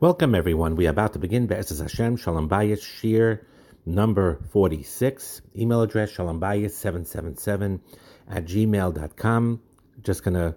[0.00, 0.76] Welcome, everyone.
[0.76, 3.40] We are about to begin Be'ezus Hashem Shalom Bayis Shiur
[3.84, 5.42] number 46.
[5.56, 7.80] Email address shalombayis777
[8.28, 9.60] at gmail.com.
[10.04, 10.54] Just going to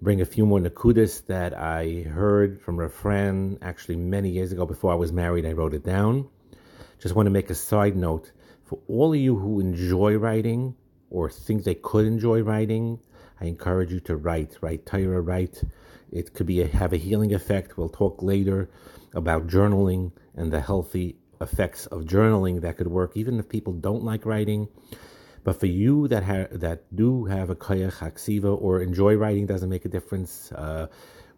[0.00, 4.66] bring a few more nakudas that I heard from a friend actually many years ago
[4.66, 5.46] before I was married.
[5.46, 6.28] I wrote it down.
[6.98, 8.32] Just want to make a side note
[8.64, 10.74] for all of you who enjoy writing
[11.08, 12.98] or think they could enjoy writing.
[13.40, 15.62] I encourage you to write, write Torah, write.
[16.12, 17.76] It could be a, have a healing effect.
[17.76, 18.68] We'll talk later
[19.14, 24.04] about journaling and the healthy effects of journaling that could work, even if people don't
[24.04, 24.68] like writing.
[25.44, 29.68] But for you that ha- that do have a koyach haksiva or enjoy writing, doesn't
[29.68, 30.52] make a difference.
[30.52, 30.86] Uh,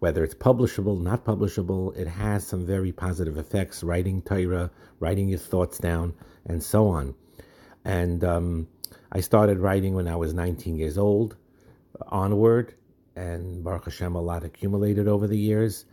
[0.00, 3.82] whether it's publishable, not publishable, it has some very positive effects.
[3.82, 4.70] Writing Torah,
[5.00, 6.12] writing your thoughts down,
[6.44, 7.14] and so on.
[7.84, 8.68] And um,
[9.12, 11.36] I started writing when I was 19 years old,
[12.08, 12.74] onward,
[13.16, 15.84] and Baruch Hashem, a lot accumulated over the years.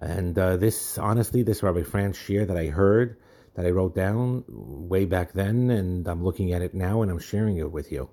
[0.00, 3.16] And uh, this, honestly, this Rabbi Frand Shiur that I heard,
[3.54, 7.18] that I wrote down way back then, and I'm looking at it now and I'm
[7.18, 8.10] sharing it with you.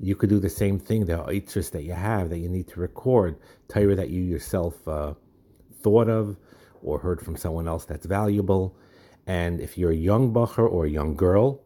[0.00, 1.04] You could do the same thing.
[1.06, 3.36] The interest that you have that you need to record,
[3.68, 5.14] Torah that you yourself uh,
[5.82, 6.36] thought of
[6.82, 8.74] or heard from someone else that's valuable.
[9.26, 11.60] And if you're a young bacher or a young girl,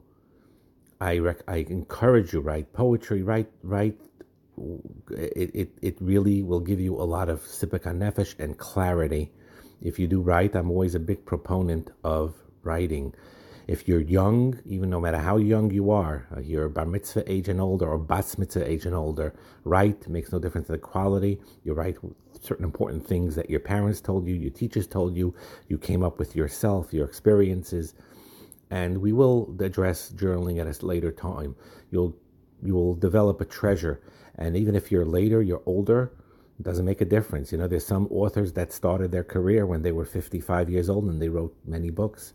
[1.01, 3.99] I rec- I encourage you write poetry, write write.
[5.11, 9.33] It, it, it really will give you a lot of sipik nefesh and clarity.
[9.83, 13.15] If you do write, I'm always a big proponent of writing.
[13.67, 17.49] If you're young, even no matter how young you are, uh, you're bar mitzvah age
[17.49, 21.41] and older or bas mitzvah age and older, write makes no difference to the quality.
[21.65, 21.97] You write
[22.41, 25.35] certain important things that your parents told you, your teachers told you,
[25.69, 27.95] you came up with yourself, your experiences,
[28.71, 31.57] and we will address journaling at a later time.
[31.91, 32.15] You'll
[32.65, 34.01] you will develop a treasure,
[34.37, 36.11] and even if you're later, you're older,
[36.63, 37.53] doesn't make a difference.
[37.53, 41.05] You know, there's some authors that started their career when they were 55 years old
[41.05, 42.33] and they wrote many books.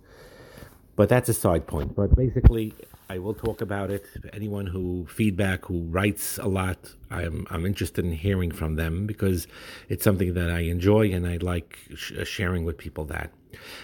[0.96, 1.96] But that's a side point.
[1.96, 2.74] But basically,
[3.12, 4.06] I will talk about it.
[4.34, 9.48] Anyone who feedback, who writes a lot, I'm I'm interested in hearing from them because
[9.88, 13.32] it's something that I enjoy and I like sh- sharing with people that.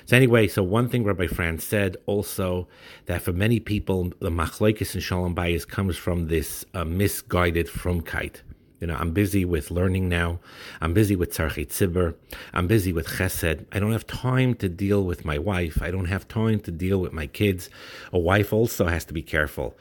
[0.06, 2.68] So anyway, so one thing Rabbi Frand said also
[3.08, 8.42] that for many people the machlekes and shalom bayis comes from this uh, misguided frumkeit.
[8.80, 10.40] You know, I'm busy with learning now.
[10.81, 12.16] I'm busy with Tzarchei Tzibur.
[12.53, 13.66] I'm busy with Chesed.
[13.72, 15.81] I don't have time to deal with my wife.
[15.81, 17.69] I don't have time to deal with my kids.
[18.12, 19.78] A wife also has to be careful.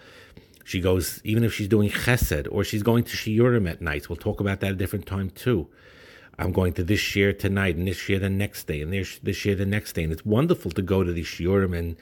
[0.65, 4.09] She goes, even if she's doing Chesed or she's going to Shiurim at night.
[4.09, 5.69] We'll talk about that a different time too.
[6.39, 9.43] I'm going to this year tonight and this year the next day and this, this
[9.43, 10.05] the next day.
[10.05, 11.97] And it's wonderful to go to these Shiurim and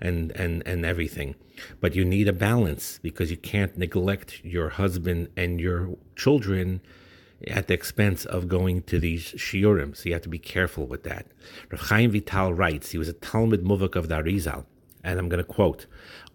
[0.00, 1.34] and and and everything
[1.80, 6.80] but you need a balance because you can't neglect your husband and your children
[7.46, 9.96] at the expense of going to these shiurim.
[9.96, 11.26] So you have to be careful with that.
[11.70, 14.64] Rav Chaim Vital writes, he was a Talmud Muvak of the Arizal,
[15.06, 15.86] and I'm going to quote,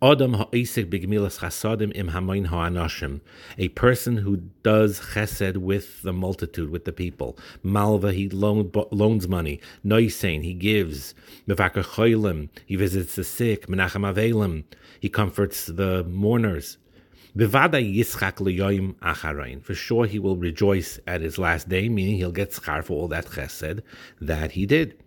[0.01, 3.19] Adam ha'isik b'gemilas chasadim im hamoin ha'anashim,
[3.57, 7.37] a person who does chesed with the multitude, with the people.
[7.61, 9.59] Malva, he loan, loans money.
[9.85, 11.13] Noisein, he gives.
[11.47, 13.67] Mevakar choilim, he visits the sick.
[13.67, 14.63] Menachem avelim,
[15.01, 16.77] he comforts the mourners.
[17.35, 18.39] yischak
[19.63, 23.07] For sure he will rejoice at his last day, meaning he'll get schar for all
[23.09, 23.81] that chesed
[24.21, 25.00] that he did.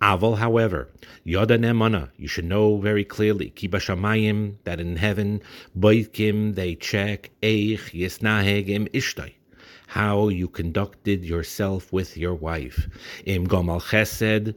[0.00, 0.88] Aval, however,
[1.26, 5.40] Yoda Nemana, you should know very clearly, Kiba Shamayim, that in heaven,
[5.78, 9.32] Boikim, they check, Eich Yisnahegim Ishtai,
[9.86, 12.88] how you conducted yourself with your wife.
[13.26, 14.54] Im Gomal Chesed,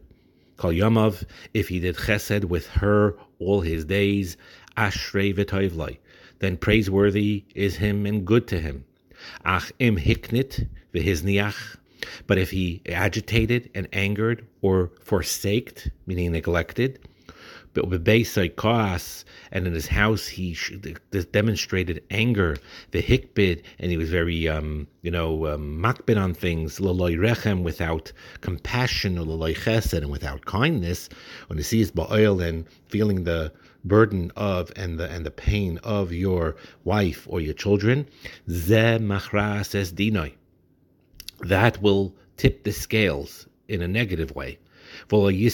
[0.58, 4.38] Kol Yamav, if he did Chesed with her all his days,
[4.78, 5.98] Ashrei V'toivlai,
[6.40, 8.86] then praiseworthy is him and good to him.
[9.46, 11.78] Ach im Hiknit, V'hizniach,
[12.28, 17.00] but if he agitated and angered or forsaked, meaning neglected,
[17.76, 17.90] but
[19.52, 20.58] and in his house he
[21.34, 22.56] demonstrated anger,
[22.92, 28.14] the hikbid, and he was very, um, you know, um, makbid on things, rechem, without
[28.40, 31.10] compassion, chesed, and without kindness,
[31.48, 33.52] when he sees ba'oil and feeling the
[33.84, 38.08] burden of and the and the pain of your wife or your children,
[38.50, 40.34] ze machra says dinoi
[41.42, 44.58] that will tip the scales in a negative way.
[45.12, 45.46] And all the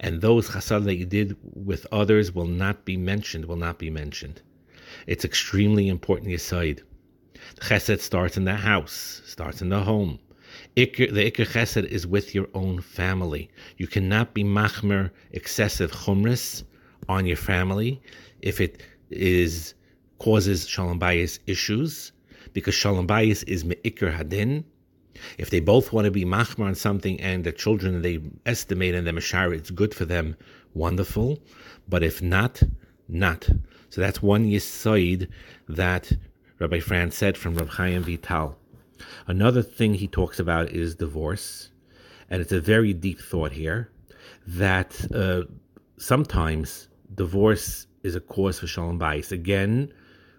[0.00, 3.90] and those chasad that you did with others will not be mentioned, will not be
[3.90, 4.42] mentioned.
[5.06, 6.82] It's extremely important aside.
[7.56, 10.18] The chesed starts in the house, starts in the home.
[10.76, 13.50] Iker, the ikr chesed is with your own family.
[13.76, 16.64] You cannot be machmer excessive chumris
[17.08, 18.02] on your family
[18.40, 19.74] if it is
[20.18, 22.12] causes shalom bayis issues
[22.52, 24.64] because shalom bayis is me'ikr hadin.
[25.38, 29.04] If they both want to be machmar on something and the children they estimate in
[29.04, 30.36] the mashar, it's good for them,
[30.74, 31.38] wonderful.
[31.88, 32.62] But if not,
[33.08, 33.48] not.
[33.90, 35.28] So that's one yisoid
[35.68, 36.12] that
[36.58, 38.56] Rabbi Frand said from Rabbi Chaim Vital.
[39.26, 41.70] Another thing he talks about is divorce,
[42.30, 43.90] and it's a very deep thought here
[44.46, 45.42] that uh,
[45.96, 49.32] sometimes divorce is a cause for shalom bayis.
[49.32, 49.92] Again,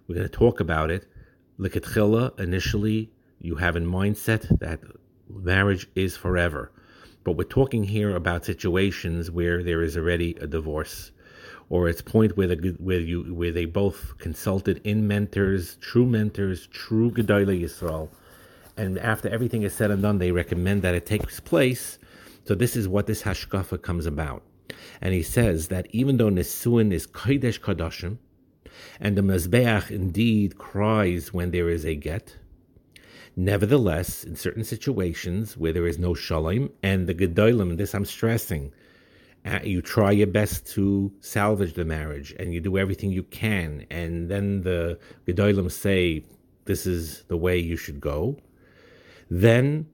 [0.07, 1.07] we're going to talk about it.
[1.57, 2.37] Look at chila.
[2.39, 4.79] Initially, you have in mindset that
[5.29, 6.71] marriage is forever,
[7.23, 11.11] but we're talking here about situations where there is already a divorce,
[11.69, 16.67] or it's point where the where you where they both consulted in mentors, true mentors,
[16.67, 18.09] true gedolei Yisrael,
[18.77, 21.97] and after everything is said and done, they recommend that it takes place.
[22.45, 24.43] So this is what this hashkafa comes about.
[25.01, 28.17] And he says that even though Nisuin is Kodesh Kadashim,
[28.99, 32.37] and the Mezbeach indeed cries when there is a get,
[33.35, 38.73] nevertheless, in certain situations where there is no Shalom, and the Gedolim, this I'm stressing,
[39.45, 43.85] uh, you try your best to salvage the marriage, and you do everything you can,
[43.89, 44.97] and then the
[45.27, 46.23] Gedolim say,
[46.65, 48.37] this is the way you should go,
[49.29, 49.87] then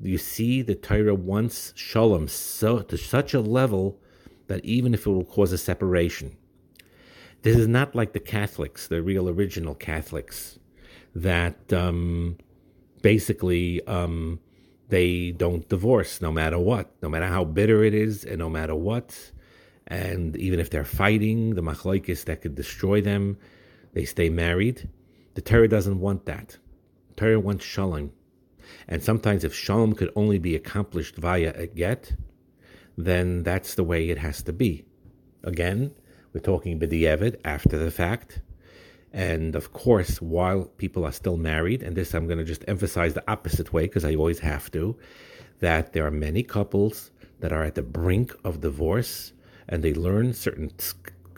[0.00, 3.98] you see the Torah wants Shalom so, to such a level
[4.46, 6.36] that even if it will cause a separation,
[7.42, 10.58] this is not like the Catholics, the real original Catholics,
[11.14, 12.36] that um,
[13.02, 14.40] basically um,
[14.88, 18.74] they don't divorce no matter what, no matter how bitter it is, and no matter
[18.74, 19.32] what.
[19.86, 23.38] And even if they're fighting, the machlaikis that could destroy them,
[23.92, 24.88] they stay married.
[25.34, 26.58] The Torah doesn't want that.
[27.10, 28.12] The Torah wants shalom.
[28.88, 32.14] And sometimes, if shalom could only be accomplished via a get,
[32.96, 34.84] then that's the way it has to be.
[35.44, 35.94] Again,
[36.36, 38.42] we're talking b'di'evid after the fact.
[39.10, 43.14] And of course, while people are still married, and this I'm going to just emphasize
[43.14, 44.98] the opposite way because I always have to,
[45.60, 47.10] that there are many couples
[47.40, 49.32] that are at the brink of divorce
[49.66, 50.70] and they learn certain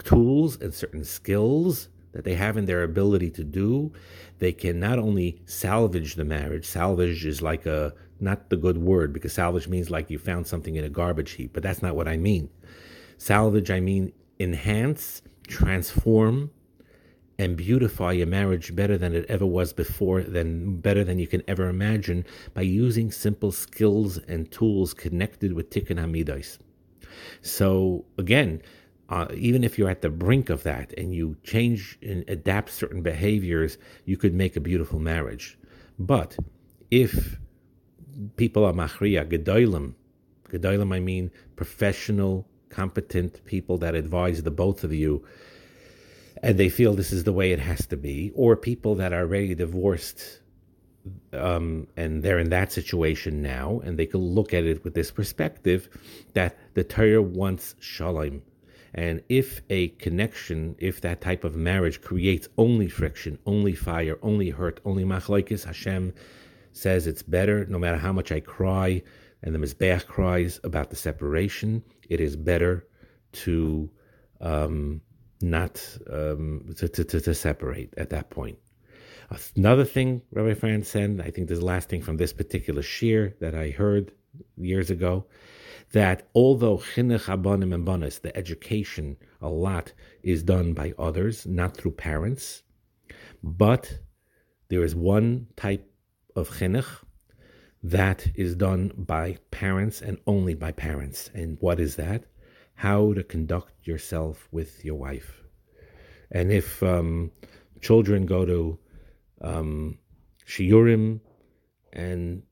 [0.03, 3.93] tools and certain skills that they have in their ability to do.
[4.41, 9.13] They can not only salvage the marriage, salvage is like a not the good word
[9.13, 12.09] because salvage means like you found something in a garbage heap, but that's not what
[12.09, 12.51] I mean.
[13.17, 16.51] Salvage, I mean enhance, transform,
[17.39, 21.43] and beautify your marriage better than it ever was before, than better than you can
[21.47, 26.59] ever imagine by using simple skills and tools connected with Tikkun Hamidas.
[27.41, 28.61] So again,
[29.09, 33.03] uh, even if you're at the brink of that and you change and adapt certain
[33.03, 35.57] behaviors, you could make a beautiful marriage.
[35.99, 36.37] But
[36.91, 37.39] if
[38.37, 39.95] people are machriya, gedolim,
[40.51, 45.25] gedolim, I mean professional, competent people that advise the both of you,
[46.43, 49.21] and they feel this is the way it has to be, or people that are
[49.21, 50.41] already divorced
[51.33, 55.11] um, and they're in that situation now, and they can look at it with this
[55.11, 55.89] perspective
[56.35, 58.43] that the Torah wants shalom.
[58.95, 64.51] And if a connection, if that type of marriage creates only friction, only fire, only
[64.51, 66.15] hurt, only machlaikis, Hashem
[66.73, 69.03] says it's better, no matter how much I cry,
[69.43, 72.87] and the Mizbeach cries about the separation, it is better
[73.33, 73.91] to
[74.41, 75.01] um,
[75.41, 78.59] not um, to, to, to, separate at that point.
[79.57, 83.55] Another thing Rabbi Frand said, I think the last thing from this particular shiur that
[83.55, 84.13] I heard
[84.57, 85.27] years ago,
[85.93, 91.77] that although chinuch abanim and banas, the education a lot is done by others, not
[91.77, 92.63] through parents,
[93.43, 93.99] but
[94.69, 95.91] there is one type
[96.35, 97.03] of chinuch
[97.83, 101.31] that is done by parents and only by parents.
[101.35, 102.25] And what is that?
[102.75, 105.43] How to conduct yourself with your wife.
[106.31, 107.31] And if um,
[107.81, 108.79] children go to
[109.41, 109.99] um,
[110.47, 111.21] shiurim,
[111.93, 112.43] and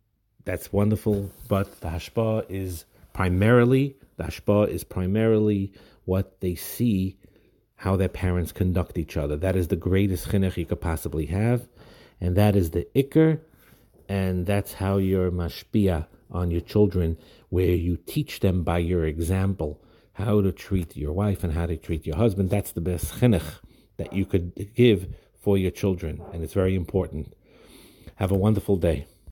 [0.44, 5.72] that's wonderful, but the hashpa is primarily, the hashpa is primarily
[6.04, 7.18] what they see
[7.76, 9.36] how their parents conduct each other.
[9.36, 11.68] That is the greatest chinuch you could possibly have,
[12.20, 13.40] and that is the ikr
[14.08, 17.16] and that's how you're mashpia on your children,
[17.48, 19.80] where you teach them by your example
[20.14, 22.50] how to treat your wife and how to treat your husband.
[22.50, 23.60] That's the best chinuch
[23.98, 27.34] that you could give for your children, and it's very important.
[28.16, 29.06] Have a wonderful day.